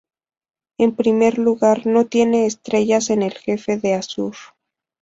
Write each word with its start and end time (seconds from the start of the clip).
En 0.79 0.95
primer 0.95 1.37
lugar, 1.37 1.85
no 1.85 2.07
tiene 2.07 2.47
estrellas 2.47 3.11
en 3.11 3.21
el 3.21 3.33
jefe 3.33 3.77
de 3.77 3.93
azur. 3.93 4.35